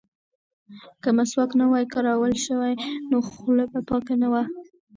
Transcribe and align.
که 1.01 1.09
مسواک 1.17 1.51
نه 1.59 1.65
وای 1.71 1.85
کارول 1.93 2.33
شوی 2.45 2.73
نو 3.09 3.17
خوله 3.29 3.65
به 3.71 3.79
پاکه 3.89 4.13
نه 4.21 4.27
وه. 4.31 4.43